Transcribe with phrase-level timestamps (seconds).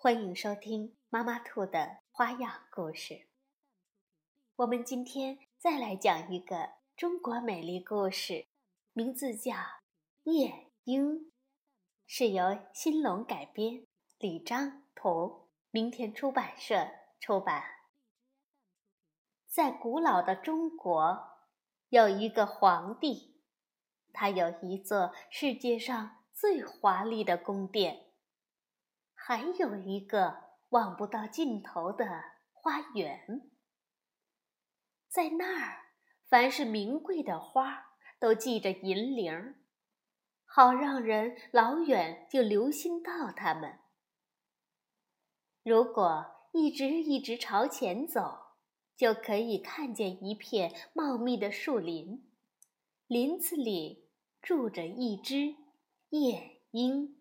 [0.00, 0.94] 欢迎收听。
[1.08, 3.26] 妈妈兔的花样故事。
[4.54, 8.46] 我们今天再来讲一个中国美丽故事，
[8.92, 9.54] 名字叫
[10.22, 11.14] 《夜莺》，
[12.06, 13.88] 是由新龙改编，
[14.20, 17.64] 李章图，明天出版社出版。
[19.48, 21.40] 在古老的中国，
[21.88, 23.42] 有一个皇帝，
[24.12, 28.07] 他有一座世界上最华丽的宫殿，
[29.28, 30.48] 还有一个。
[30.70, 32.04] 望不到尽头的
[32.52, 33.50] 花园，
[35.08, 35.94] 在那儿，
[36.26, 39.54] 凡是名贵的花都系着银铃，
[40.44, 43.78] 好让人老远就留心到它们。
[45.62, 48.56] 如果一直一直朝前走，
[48.94, 52.30] 就可以看见一片茂密的树林，
[53.06, 54.10] 林子里
[54.42, 55.56] 住着一只
[56.10, 57.17] 夜莺，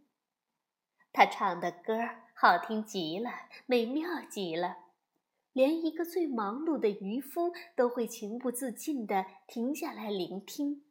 [1.18, 1.98] 他唱的歌。
[2.36, 3.32] 好听极了，
[3.66, 4.78] 美妙极了，
[5.52, 10.84] 连一个最忙碌的渔夫都会情不自禁地停下来聆听。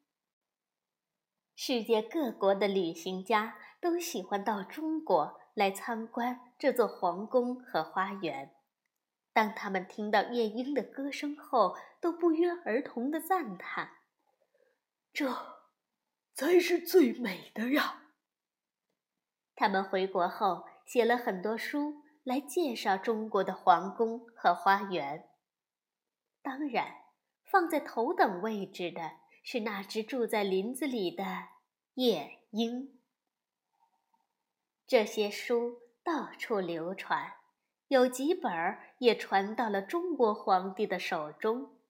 [1.55, 8.51] 世界各国的旅行家都喜欢到中国来参观这座皇宫和花园。
[9.33, 13.91] 当他们听到夜莺的歌声后，都不约而同地赞叹
[15.15, 15.33] ：“这
[16.35, 18.03] 才是最美的呀！”
[19.57, 20.65] 他们回国后。
[20.87, 25.29] 写了很多书来介绍中国的皇宫和花园。
[26.43, 27.07] 当然，
[27.43, 31.25] 放在头等位置的是那只住在林子里的
[31.95, 33.01] 夜莺。
[34.87, 37.33] 这些书到处流传，
[37.89, 41.81] 有几本也传到了中国皇帝的手中。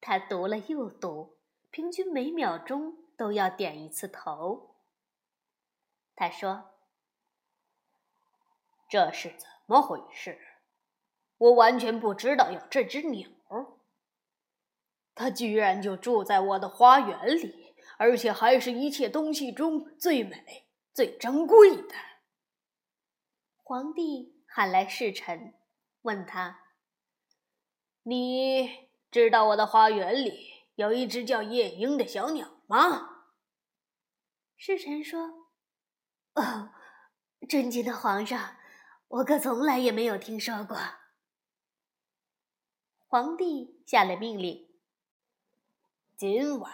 [0.00, 1.38] 他读了又读，
[1.72, 4.76] 平均每秒钟都要点一次头。
[6.14, 6.75] 他说。
[8.96, 10.40] 这是怎么回事？
[11.36, 13.28] 我完全不知道有这只鸟，
[15.14, 21.94] 它居然就住在我的花园里，而且还是一切东西中最美、最珍贵的。
[23.62, 25.52] 皇帝喊来侍臣，
[26.00, 26.60] 问他
[28.02, 33.26] ：“你知道我的花园里有一只叫夜莺的小鸟吗？”
[34.56, 35.50] 侍臣说
[36.32, 36.70] ：“哦，
[37.46, 38.55] 尊敬的皇上。”
[39.08, 40.76] 我可从来也没有听说过。
[43.06, 44.68] 皇帝下了命令
[46.16, 46.72] ：“今晚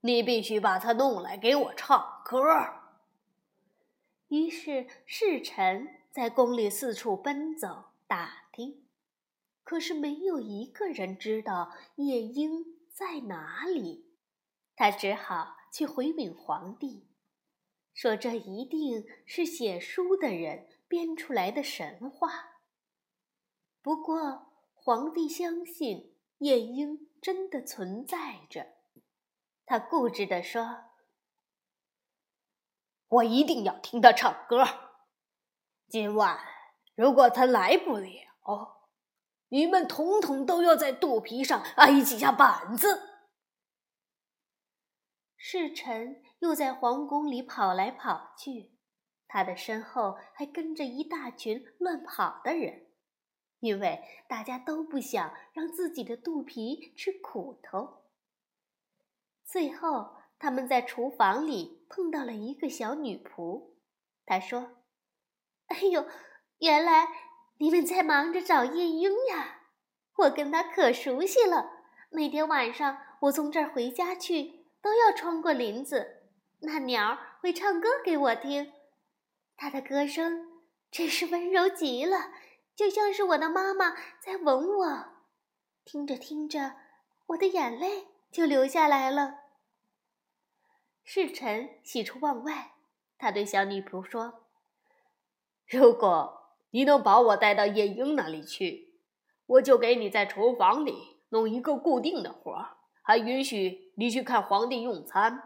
[0.00, 2.40] 你必须把它弄来给我唱歌。”
[4.28, 8.86] 于是侍臣在宫里四处奔走打听，
[9.64, 14.06] 可是没有一个人知道夜莺在哪里。
[14.76, 17.08] 他只好去回禀皇帝，
[17.92, 22.62] 说：“这一定是写书的人。”编出来的神话。
[23.80, 28.66] 不过，皇帝相信夜莺真的存在着。
[29.64, 30.90] 他固执地说
[33.06, 34.66] ：“我一定要听他唱歌。
[35.86, 36.40] 今晚
[36.96, 38.88] 如果他来不了，
[39.50, 43.28] 你们统统都要在肚皮上挨几下板子。”
[45.38, 48.79] 侍臣又在皇宫里跑来跑去。
[49.32, 52.86] 他的身后还跟着一大群乱跑的人，
[53.60, 58.06] 因为大家都不想让自己的肚皮吃苦头。
[59.44, 63.76] 最后，他们在厨房里碰到了一个小女仆。
[64.26, 64.82] 她说
[65.68, 66.04] ：“哎呦，
[66.58, 67.06] 原来
[67.58, 69.60] 你们在忙着找夜莺呀！
[70.16, 71.70] 我跟他可熟悉了。
[72.10, 76.24] 每天晚上我从这儿回家去，都要穿过林子，
[76.62, 78.72] 那鸟会唱歌给我听。”
[79.60, 82.32] 他的歌声真是温柔极了，
[82.74, 85.06] 就像是我的妈妈在吻我。
[85.84, 86.76] 听着听着，
[87.26, 89.40] 我的眼泪就流下来了。
[91.04, 92.72] 侍臣喜出望外，
[93.18, 94.46] 他对小女仆说
[95.68, 98.94] ：“如果你能把我带到夜莺那里去，
[99.44, 105.42] 我就给你在厨房里弄一个固定的活儿，还允许你去看皇帝用餐。”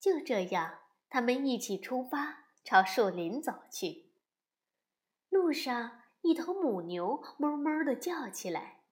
[0.00, 0.78] 就这样。
[1.08, 4.10] 他们一起出发，朝树林走去。
[5.30, 8.82] 路上，一头母牛哞哞地叫起来。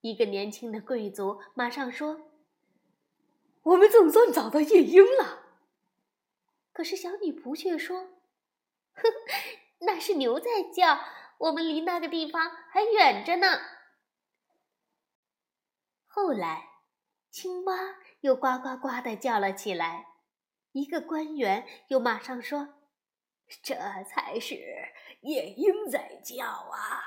[0.00, 2.30] 一个年轻的贵族马上说
[3.62, 5.44] ：“我们总算找到夜莺了。”
[6.72, 8.08] 可是小女仆却说
[8.94, 9.02] ：“哼，
[9.80, 10.98] 那是牛在叫，
[11.38, 13.60] 我们离那个地方还远着呢。”
[16.06, 16.68] 后来，
[17.30, 17.76] 青蛙
[18.20, 20.09] 又呱呱呱地叫了起来。
[20.72, 22.74] 一个官员又马上说
[23.62, 23.74] ：“这
[24.04, 24.54] 才是
[25.22, 27.02] 夜莺在叫啊！”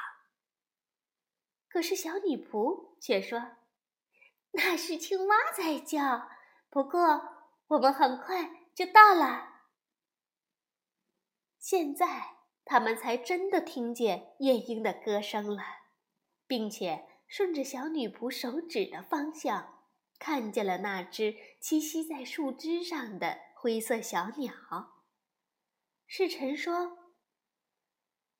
[1.69, 3.57] 可是小女仆却说
[4.51, 6.29] ：“那是青蛙在叫，
[6.69, 9.51] 不过我们很快就到了。”
[11.57, 15.63] 现在他们才真的听见夜莺的歌声了，
[16.45, 19.85] 并且顺着小女仆手指的方向，
[20.19, 24.53] 看见了那只栖息在树枝上的灰色小鸟。
[26.05, 26.97] 世臣说：“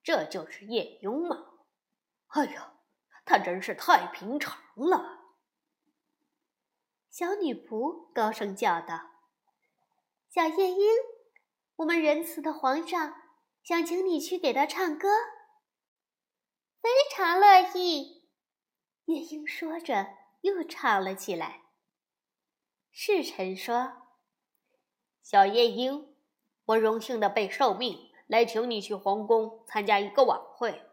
[0.04, 1.46] 这就是夜莺吗？
[2.28, 2.74] 哎呀，
[3.24, 5.22] 它真是太平常了。”
[7.10, 9.12] 小女仆高声叫道
[10.30, 10.78] ：“小夜莺。”
[11.78, 13.16] 我们仁慈的皇上
[13.64, 15.08] 想请你去给他唱歌，
[16.82, 18.30] 非常乐意。
[19.06, 21.62] 夜莺说着，又唱了起来。
[22.92, 24.03] 侍臣说
[25.24, 26.14] ：“小夜莺，
[26.66, 30.84] 我荣幸的被受命来请你去皇宫参加一个晚会，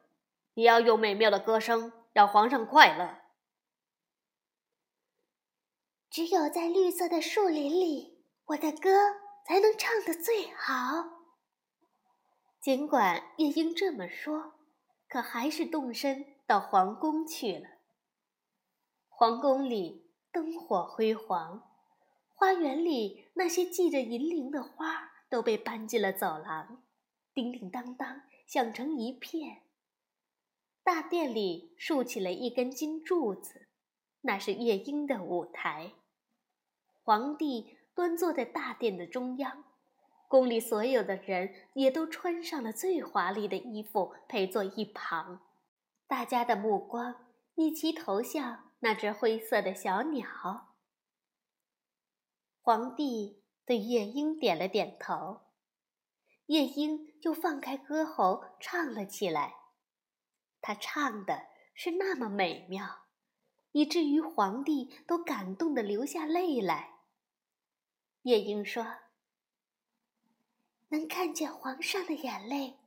[0.55, 3.19] 你要用美妙的歌声让皇上快乐。
[6.09, 8.91] 只有在绿色的树林里，我的歌。”
[9.43, 11.25] 才能唱得最好。
[12.61, 14.53] 尽管夜莺这么说，
[15.09, 17.67] 可还是动身到皇宫去了。
[19.09, 21.69] 皇宫里灯火辉煌，
[22.33, 26.83] 花园里那些系着银铃的花都被搬进了走廊，
[27.35, 29.63] 叮叮当当响成一片。
[30.83, 33.69] 大殿里竖起了一根金柱子，
[34.23, 35.93] 那是夜莺的舞台。
[37.03, 37.77] 皇帝。
[37.93, 39.65] 端坐在大殿的中央，
[40.27, 45.43] 宫里所有的人也都穿上了最华丽的衣服，陪坐一旁。
[46.07, 50.70] 大家的目光一齐投向那只灰色的小鸟。
[52.71, 55.41] 皇帝对夜莺点了点头，
[56.47, 59.57] 夜莺就放开歌喉唱了起来。
[60.61, 63.07] 他唱的是那么美妙，
[63.73, 67.01] 以至于皇帝都感动得流下泪来。
[68.23, 68.87] 夜莺说
[70.91, 72.79] ：“能看见皇上的眼泪，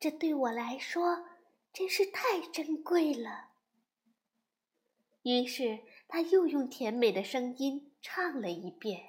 [0.00, 1.28] 这对我来说
[1.72, 3.50] 真是太珍贵了。”
[5.22, 9.07] 于是他又用甜美的声音唱了一遍。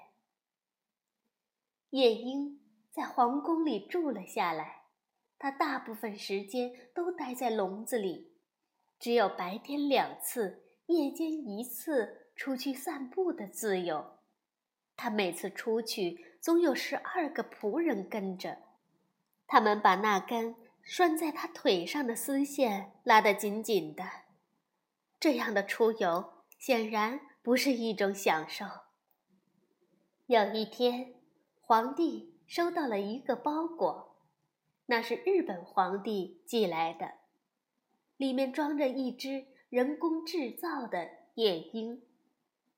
[1.92, 2.60] 夜莺
[2.92, 4.84] 在皇宫里住了下来，
[5.40, 8.34] 他大部分时间都待在笼子里，
[9.00, 14.20] 只有白天两次、夜间一次出去散步的自由。
[14.96, 18.60] 他每次出去，总有十二个仆人跟着，
[19.48, 24.04] 他们把那根拴在他腿上的丝线拉得紧紧的。
[25.20, 28.66] 这样的出游显然不是一种享受。
[30.28, 31.16] 有一天，
[31.70, 34.16] 皇帝收到了一个包裹，
[34.88, 37.14] 那是日本皇帝寄来的，
[38.18, 42.02] 里面装着一只人工制造的夜莺，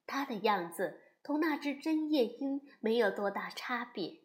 [0.06, 1.00] 它的样子。
[1.24, 4.24] 同那只真夜莺没有多大差别，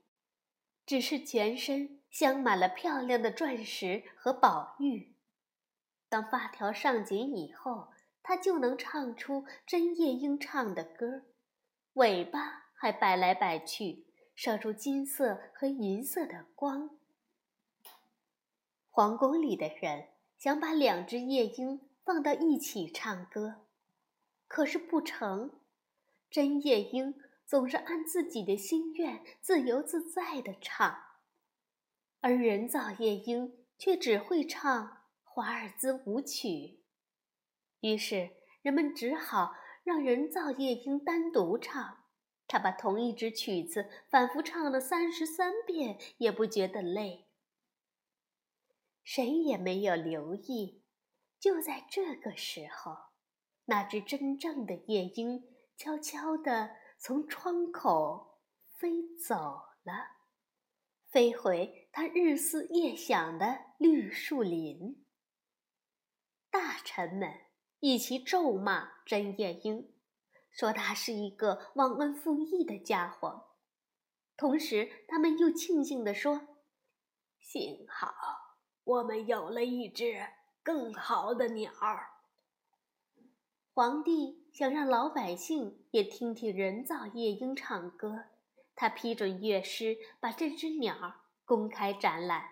[0.84, 5.14] 只是全身镶满了漂亮的钻石和宝玉。
[6.08, 11.22] 当发条上紧以后，它就能唱出真夜莺唱的歌，
[11.92, 14.05] 尾巴还摆来摆去，
[14.36, 16.90] 射出金色和银色的光。
[18.90, 23.66] 皇宫里的人想把两只夜莺放到一起唱歌，
[24.46, 25.58] 可是不成。
[26.30, 27.14] 真夜莺
[27.46, 30.94] 总是按自己的心愿自由自在地唱，
[32.20, 36.80] 而人造夜莺却只会唱华尔兹舞曲。
[37.80, 42.04] 于是人们只好让人造夜莺单独唱，
[42.48, 47.28] 他把同一支曲子反复唱了三十三遍，也不觉得累。
[49.02, 50.82] 谁也没有留意，
[51.38, 52.96] 就在这个时候，
[53.66, 55.56] 那只真正的夜莺。
[55.78, 58.40] 悄悄地从窗口
[58.78, 59.34] 飞走
[59.84, 59.92] 了，
[61.10, 65.04] 飞回他日思夜想的绿树林。
[66.50, 67.30] 大臣们
[67.80, 69.92] 一起咒骂真夜莺，
[70.56, 73.50] 说他是一个忘恩负义的家伙。
[74.36, 76.48] 同时，他们又庆幸地说
[77.38, 78.14] ：“幸好
[78.84, 80.26] 我们有了一只
[80.62, 81.70] 更好的鸟。
[83.72, 88.24] 皇帝想让老百姓也听听人造夜莺唱歌，
[88.74, 92.48] 他批准乐师把这只鸟公开展览。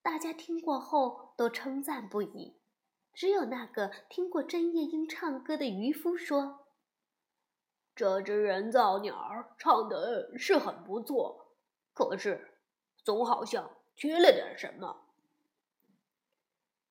[0.00, 2.54] 大家听过后都称赞不已，
[3.12, 6.63] 只有那个听过真夜莺唱歌的渔夫说
[7.94, 11.54] ：“这只人造鸟儿唱的是很不错，
[11.92, 12.58] 可是
[13.04, 15.02] 总好像缺了点什么。”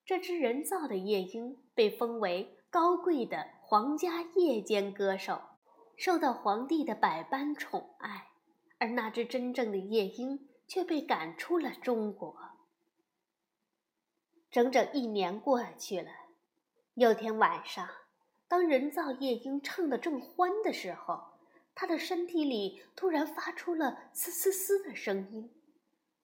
[0.05, 5.41] 这只人造的夜莺被封为高贵的皇家夜间歌手，
[5.95, 8.31] 受到皇帝的百般宠爱，
[8.79, 12.37] 而那只真正的夜莺却被赶出了中国。
[14.51, 16.11] 整整一年过去了，
[16.95, 17.87] 有天晚上，
[18.47, 21.39] 当人造夜莺唱得正欢的时候，
[21.73, 25.51] 它的身体里突然发出了嘶嘶嘶的声音，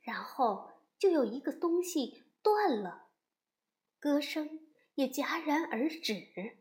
[0.01, 3.07] 然后就有一个东西断了。
[3.99, 4.61] 歌声
[4.95, 6.57] 也戛然而止。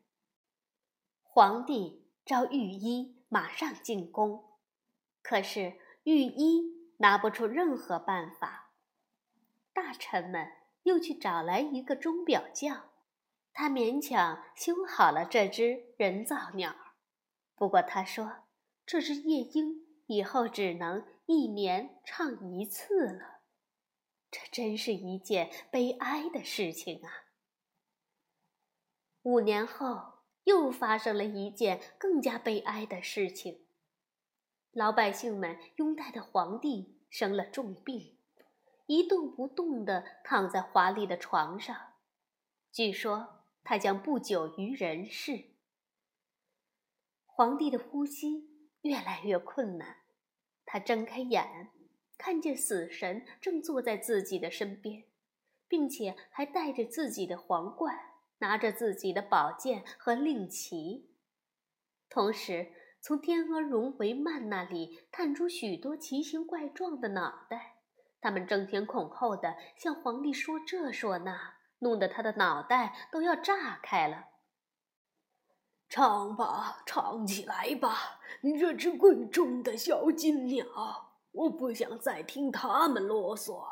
[1.23, 4.59] 皇帝召御医马上进宫，
[5.23, 5.75] 可是
[6.05, 8.73] 御医拿不出任何办法。
[9.73, 10.51] 大臣们
[10.83, 12.91] 又去找来一个钟表匠，
[13.61, 16.77] 他勉强修好了这只人造鸟。
[17.57, 18.45] 不过他说，
[18.87, 23.41] 这只夜莺以后只能一年唱一次了。
[24.31, 27.11] 这真是一件悲哀的事情啊！
[29.23, 33.67] 五年后，又发生了一件更加悲哀的事情。
[34.71, 38.21] 老百姓们拥戴的皇帝生了重病，
[38.87, 41.95] 一动不动地躺在华丽的床上，
[42.71, 43.38] 据说
[43.69, 45.45] 他将不久于人世。
[47.27, 48.49] 皇帝的呼吸
[48.81, 49.99] 越来越困难，
[50.65, 51.69] 他睁开眼，
[52.17, 55.05] 看见死神正坐在自己的身边，
[55.69, 57.95] 并且还戴着自己的皇冠。
[58.39, 61.11] 拿着自己的宝剑和令旗，
[62.09, 62.73] 同时
[63.03, 67.81] 从天鹅绒帷幔那里探出许多奇形怪状的脑袋，
[68.19, 74.29] 他们争先恐后的向皇帝说这说那，弄得他的脑袋都要炸开了。
[75.89, 81.13] 唱吧，唱起来吧，你这只贵重的小金鸟！
[81.33, 83.67] 我不想再听他们啰嗦。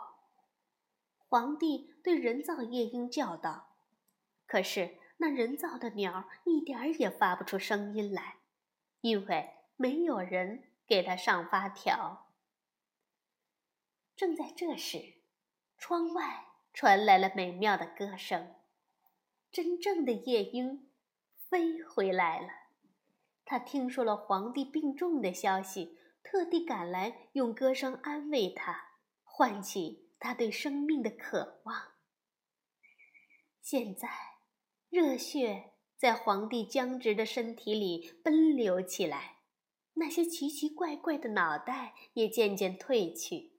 [1.29, 3.75] 皇帝对人造夜莺叫道。
[4.47, 8.37] 可是那人造的鸟一点儿也发不出声音来，
[9.01, 12.29] 因为没有人给它上发条。
[14.15, 15.15] 正在这时，
[15.77, 18.55] 窗外传来了美妙的歌声，
[19.51, 20.91] 真正的夜莺
[21.49, 22.49] 飞回来了。
[23.47, 28.91] 他听说了皇帝病重的消息，特地赶来用歌声安慰他，
[29.25, 31.95] 唤起他对生命的渴望。
[33.63, 34.09] 现在。
[34.89, 39.41] 热血在皇帝僵直的身体里奔流起来，
[39.95, 43.59] 那些奇奇怪怪的脑袋也渐渐褪去，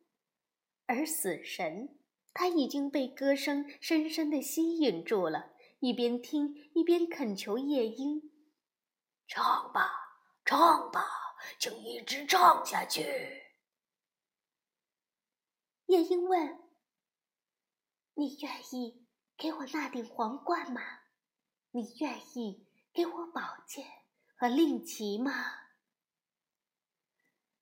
[0.85, 1.99] 而死神
[2.39, 8.31] 他已经被歌声深深的吸引住了，一边听一边恳求夜莺
[9.25, 9.89] ：“唱吧，
[10.45, 11.03] 唱吧，
[11.57, 13.01] 请一直唱下去。”
[15.87, 16.59] 夜莺问
[18.13, 20.79] ：“你愿意给我那顶皇冠吗？”
[21.73, 23.83] 你愿意给我宝剑
[24.35, 25.31] 和令旗吗？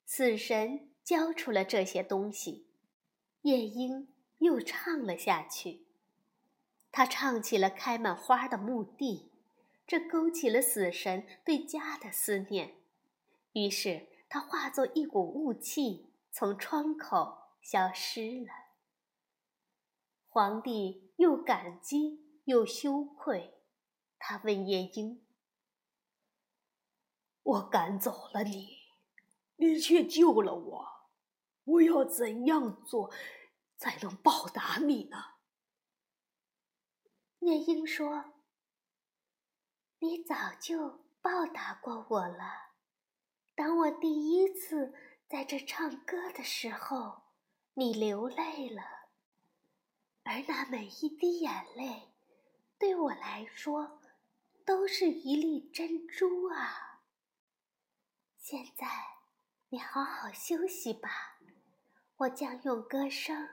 [0.03, 2.69] 死神交出了这些东西，
[3.43, 5.85] 夜莺又唱了下去。
[6.91, 9.31] 他唱起了开满花的墓地，
[9.85, 12.75] 这勾起了死神对家的思念。
[13.53, 18.51] 于是他化作一股雾气，从窗口消失了。
[20.27, 23.53] 皇帝又感激又羞愧。
[24.17, 25.25] 他问夜莺
[27.43, 28.77] ：“我赶走了你，
[29.57, 30.87] 你却救了我，
[31.65, 33.11] 我要怎样做
[33.85, 35.35] 才能报答你呢？”
[37.41, 38.33] 夜莺说
[40.01, 42.71] ：“你早就报答过我了。
[43.53, 44.91] 当我第一次
[45.27, 47.21] 在这唱歌的时候，
[47.75, 48.81] 你流泪了，
[50.23, 52.11] 而那每一滴眼泪，
[52.79, 54.01] 对我来说……”
[54.65, 57.03] 都是一粒珍珠啊！
[58.35, 58.87] 现在
[59.69, 61.37] 你好好休息吧，
[62.17, 63.47] 我将用歌声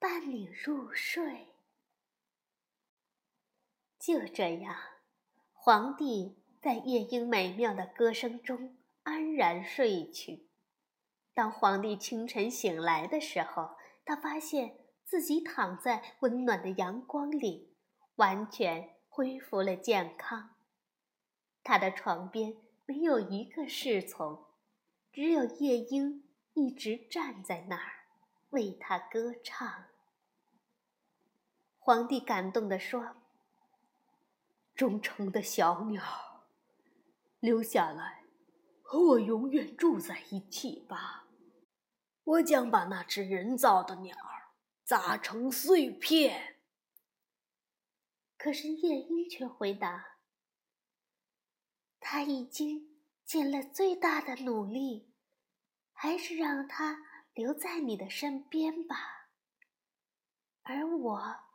[0.00, 1.48] 伴你入睡。
[3.98, 4.76] 就这样，
[5.52, 10.46] 皇帝在夜莺美妙的歌声中安然睡去。
[11.34, 17.74] 当皇帝清晨醒来的时候，他发现自己躺在温暖的阳光里，
[18.16, 20.54] 完全恢复了健康。
[21.64, 24.46] 他的床边没有一个侍从，
[25.12, 28.06] 只有夜莺一直站在那儿
[28.50, 29.87] 为他歌唱。
[31.88, 33.16] 皇帝感动地说
[34.76, 36.44] ：“忠诚的小鸟，
[37.40, 38.24] 留下来，
[38.82, 41.28] 和我永远住在一起吧。
[42.24, 44.14] 我将把那只人造的鸟
[44.84, 46.58] 砸成碎片。”
[48.36, 50.18] 可是夜莺却回答。
[52.00, 55.14] 他已经尽了最大的努力，
[55.94, 56.98] 还是让他
[57.32, 59.30] 留在你的身边吧。
[60.64, 61.47] 而我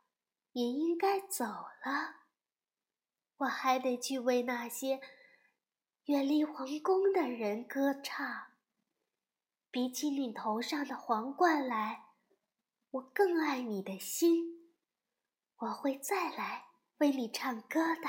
[0.54, 2.22] 也应该走了，
[3.38, 5.00] 我还得去为那些
[6.04, 8.46] 远离皇宫的人歌唱。
[9.70, 12.04] 比起你头上的皇冠来，
[12.92, 14.72] 我更爱你的心。
[15.56, 16.66] 我会再来
[16.98, 18.08] 为你唱歌的。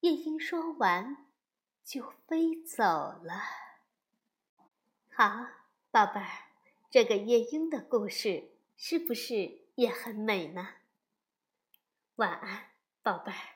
[0.00, 1.30] 夜莺说完，
[1.82, 3.40] 就飞走了。
[5.08, 5.46] 好，
[5.90, 6.50] 宝贝儿，
[6.90, 10.68] 这个夜莺的故事是不是也很美呢？
[12.16, 12.70] 晚安，
[13.02, 13.53] 宝贝儿。